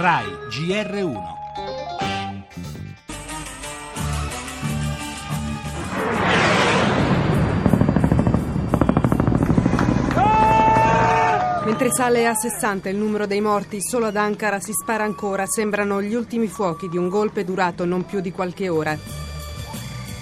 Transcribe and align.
RAI 0.00 0.24
GR1. 0.48 1.18
Mentre 11.66 11.90
sale 11.92 12.26
a 12.26 12.32
60 12.32 12.88
il 12.88 12.96
numero 12.96 13.26
dei 13.26 13.42
morti, 13.42 13.82
solo 13.82 14.06
ad 14.06 14.16
Ankara 14.16 14.58
si 14.58 14.72
spara 14.72 15.04
ancora. 15.04 15.44
Sembrano 15.44 16.00
gli 16.00 16.14
ultimi 16.14 16.46
fuochi 16.46 16.88
di 16.88 16.96
un 16.96 17.10
golpe 17.10 17.44
durato 17.44 17.84
non 17.84 18.06
più 18.06 18.20
di 18.20 18.32
qualche 18.32 18.70
ora. 18.70 19.29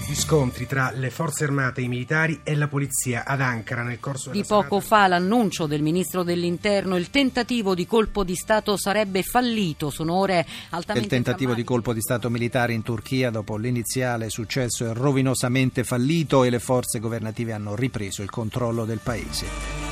Gli 0.09 0.15
scontri 0.15 0.67
tra 0.67 0.91
le 0.95 1.11
forze 1.11 1.45
armate, 1.45 1.83
i 1.83 1.87
militari 1.87 2.41
e 2.43 2.55
la 2.55 2.67
polizia 2.67 3.27
ad 3.27 3.43
Ankara 3.43 3.83
nel 3.83 4.01
corso 4.01 4.31
Di 4.31 4.41
della 4.41 4.63
poco 4.63 4.81
fa 4.81 5.07
l'annuncio 5.07 5.67
del 5.67 5.83
ministro 5.83 6.23
dell'interno, 6.23 6.97
il 6.97 7.11
tentativo 7.11 7.75
di 7.75 7.85
colpo 7.85 8.25
di 8.25 8.35
Stato 8.35 8.79
sarebbe 8.79 9.23
fallito. 9.23 9.91
Sono 9.91 10.15
ore 10.15 10.47
altamente 10.71 11.15
Il 11.15 11.23
tentativo 11.23 11.53
di 11.53 11.63
colpo 11.63 11.93
di 11.93 12.01
Stato 12.01 12.31
militare 12.31 12.73
in 12.73 12.81
Turchia 12.81 13.29
dopo 13.29 13.59
l'iniziale 13.59 14.31
successo 14.31 14.91
è 14.91 14.95
rovinosamente 14.95 15.85
fallito 15.85 16.43
e 16.43 16.49
le 16.49 16.59
forze 16.59 17.01
governative 17.01 17.53
hanno 17.53 17.75
ripreso 17.75 18.23
il 18.23 18.31
controllo 18.31 18.87
del 18.87 19.01
paese. 19.03 19.88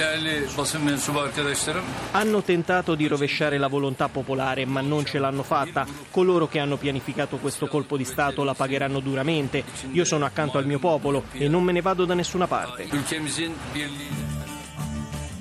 Değerli 0.00 0.46
basın 0.58 0.84
mensubu 0.84 1.20
arkadaşlarım, 1.20 1.84
Hanno 2.12 2.42
tentato 2.42 2.98
di 2.98 3.08
rovesciare 3.08 3.58
la 3.58 3.68
volontà 3.68 4.08
popolare, 4.08 4.66
ma 4.66 4.80
non 4.82 5.04
ce 5.04 5.18
l'hanno 5.18 5.42
fatta. 5.42 5.86
Coloro 6.10 6.46
che 6.46 6.58
hanno 6.58 6.76
pianificato 6.76 7.36
questo 7.36 7.66
colpo 7.66 7.96
di 7.96 8.04
Stato 8.04 8.44
la 8.44 8.54
pagheranno 8.54 9.00
duramente. 9.00 9.62
Io 9.92 10.04
sono 10.04 10.24
accanto 10.24 10.58
al 10.58 10.66
mio 10.66 10.78
popolo 10.78 11.22
e 11.32 11.48
non 11.48 11.62
me 11.62 11.72
ne 11.72 11.80
vado 11.80 12.04
da 12.04 12.14
nessuna 12.14 12.46
parte. 12.46 12.88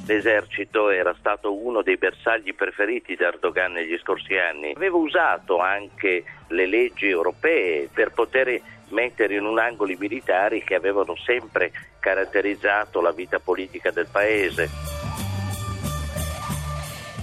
L'esercito 0.06 0.90
era 0.90 1.16
stato 1.18 1.54
uno 1.54 1.82
dei 1.82 1.98
bersagli 1.98 2.54
preferiti 2.54 3.16
da 3.16 3.28
Erdogan 3.28 3.72
negli 3.72 3.98
scorsi 4.02 4.36
anni. 4.36 4.74
Aveva 4.76 4.98
usato 4.98 5.60
anche 5.60 6.24
le 6.50 6.68
leggi 6.68 7.08
europee 7.08 7.88
per 7.94 8.12
poter 8.12 8.62
mettere 8.94 9.36
in 9.36 9.46
un 9.46 9.60
angolo 9.60 9.92
i 9.92 9.98
militari 10.00 10.64
che 10.64 10.76
avevano 10.76 11.16
sempre 11.18 11.72
caratterizzato 12.00 13.02
la 13.02 13.12
vita 13.12 13.40
politica 13.40 13.92
del 13.92 14.08
paese. 14.10 14.93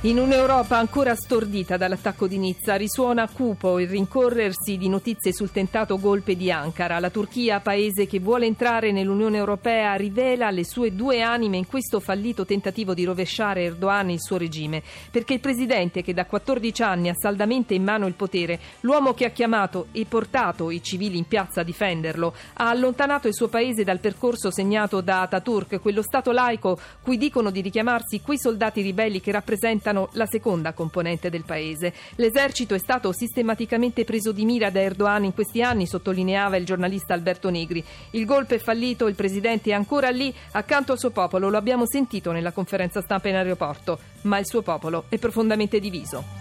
In 0.05 0.19
un'Europa 0.19 0.79
ancora 0.79 1.15
stordita 1.15 1.77
dall'attacco 1.77 2.27
di 2.27 2.39
Nizza 2.39 2.75
risuona 2.77 3.29
cupo 3.29 3.79
il 3.79 3.87
rincorrersi 3.87 4.79
di 4.79 4.89
notizie 4.89 5.31
sul 5.31 5.51
tentato 5.51 5.99
golpe 5.99 6.37
di 6.37 6.51
Ankara. 6.51 6.99
La 6.99 7.11
Turchia, 7.11 7.61
paese 7.61 8.07
che 8.07 8.19
vuole 8.19 8.47
entrare 8.47 8.93
nell'Unione 8.93 9.37
Europea, 9.37 9.93
rivela 9.97 10.49
le 10.51 10.65
sue 10.65 10.95
due 10.95 11.21
anime 11.21 11.59
in 11.59 11.67
questo 11.67 12.01
fallito 12.01 12.47
tentativo 12.47 12.95
di 12.95 13.05
rovesciare 13.05 13.65
Erdogan 13.65 14.09
e 14.09 14.15
il 14.15 14.23
suo 14.23 14.39
regime. 14.39 14.83
Perché 15.11 15.35
il 15.35 15.41
presidente 15.41 16.01
che 16.01 16.15
da 16.15 16.25
14 16.25 16.83
anni 16.83 17.11
ha 17.11 17.15
saldamente 17.15 17.75
in 17.75 17.85
mano 17.85 18.07
il 18.07 18.15
potere, 18.15 18.59
l'uomo 18.81 19.13
che 19.13 19.27
ha 19.27 19.31
chiamato 19.31 19.89
e 19.93 20.07
portato 20.09 20.71
i 20.71 20.83
civili 20.83 21.19
in 21.19 21.29
piazza 21.29 21.61
a 21.61 21.65
difenderlo, 21.65 22.35
ha 22.55 22.71
allontanato 22.71 23.29
il 23.29 23.35
suo 23.35 23.49
paese 23.49 23.85
dal 23.85 24.01
percorso 24.01 24.51
segnato 24.51 25.03
da 25.03 25.21
Ataturk, 25.21 25.79
quello 25.79 26.01
Stato 26.01 26.33
laico 26.33 26.79
cui 27.03 27.19
dicono 27.19 27.51
di 27.51 27.61
richiamarsi 27.61 28.23
quei 28.23 28.39
soldati 28.39 28.81
ribelli 28.81 29.21
che 29.21 29.31
rappresentano 29.31 29.89
la 29.93 30.27
seconda 30.27 30.73
componente 30.73 31.31
del 31.31 31.45
paese. 31.45 31.93
L'esercito 32.17 32.75
è 32.75 32.79
stato 32.79 33.13
sistematicamente 33.13 34.05
preso 34.05 34.33
di 34.33 34.45
mira 34.45 34.71
da 34.71 34.81
Erdogan 34.81 35.25
in 35.25 35.35
questi 35.35 35.63
anni, 35.63 35.87
sottolineava 35.87 36.57
il 36.57 36.65
giornalista 36.65 37.15
Alberto 37.15 37.51
Negri. 37.51 37.85
Il 38.11 38.25
golpe 38.25 38.57
è 38.57 38.59
fallito, 38.59 39.09
il 39.09 39.15
presidente 39.15 39.71
è 39.71 39.75
ancora 39.75 40.11
lì, 40.11 40.33
accanto 40.53 40.93
al 40.93 40.99
suo 40.99 41.11
popolo, 41.11 41.49
lo 41.49 41.57
abbiamo 41.57 41.87
sentito 41.87 42.33
nella 42.33 42.53
conferenza 42.53 43.01
stampa 43.01 43.29
in 43.29 43.37
aeroporto, 43.37 43.99
ma 44.23 44.39
il 44.39 44.47
suo 44.47 44.63
popolo 44.63 45.05
è 45.09 45.19
profondamente 45.19 45.81
diviso. 45.81 46.40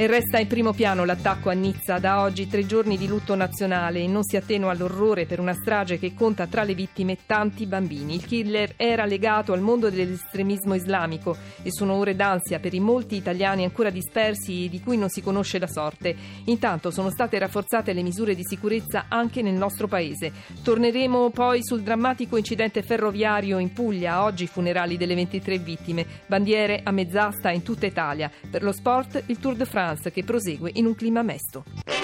E 0.00 0.06
resta 0.06 0.38
in 0.38 0.46
primo 0.46 0.72
piano 0.72 1.04
l'attacco 1.04 1.50
a 1.50 1.54
Nizza, 1.54 1.98
da 1.98 2.22
oggi 2.22 2.46
tre 2.46 2.64
giorni 2.64 2.96
di 2.96 3.08
lutto 3.08 3.34
nazionale 3.34 3.98
e 3.98 4.06
non 4.06 4.22
si 4.22 4.36
attenua 4.36 4.70
all'orrore 4.70 5.26
per 5.26 5.40
una 5.40 5.54
strage 5.54 5.98
che 5.98 6.14
conta 6.14 6.46
tra 6.46 6.62
le 6.62 6.74
vittime 6.74 7.18
tanti 7.26 7.66
bambini. 7.66 8.14
Il 8.14 8.24
killer 8.24 8.74
era 8.76 9.04
legato 9.06 9.52
al 9.52 9.60
mondo 9.60 9.90
dell'estremismo 9.90 10.74
islamico 10.74 11.36
e 11.62 11.72
sono 11.72 11.94
ore 11.94 12.14
d'ansia 12.14 12.60
per 12.60 12.74
i 12.74 12.78
molti 12.78 13.16
italiani 13.16 13.64
ancora 13.64 13.90
dispersi 13.90 14.66
e 14.66 14.68
di 14.68 14.80
cui 14.80 14.96
non 14.96 15.08
si 15.08 15.20
conosce 15.20 15.58
la 15.58 15.66
sorte. 15.66 16.14
Intanto 16.44 16.92
sono 16.92 17.10
state 17.10 17.36
rafforzate 17.36 17.92
le 17.92 18.02
misure 18.02 18.36
di 18.36 18.44
sicurezza 18.44 19.06
anche 19.08 19.42
nel 19.42 19.54
nostro 19.54 19.88
paese. 19.88 20.30
Torneremo 20.62 21.30
poi 21.30 21.64
sul 21.64 21.82
drammatico 21.82 22.36
incidente 22.36 22.82
ferroviario 22.82 23.58
in 23.58 23.72
Puglia, 23.72 24.22
oggi 24.22 24.46
funerali 24.46 24.96
delle 24.96 25.16
23 25.16 25.58
vittime, 25.58 26.06
bandiere 26.26 26.82
a 26.84 26.92
mezz'asta 26.92 27.50
in 27.50 27.64
tutta 27.64 27.86
Italia. 27.86 28.30
Per 28.48 28.62
lo 28.62 28.70
sport 28.70 29.24
il 29.26 29.40
Tour 29.40 29.56
de 29.56 29.64
France 29.64 29.86
che 30.10 30.24
prosegue 30.24 30.70
in 30.74 30.86
un 30.86 30.94
clima 30.94 31.22
mesto. 31.22 31.97